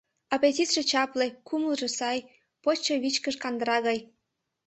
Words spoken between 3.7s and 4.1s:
гай.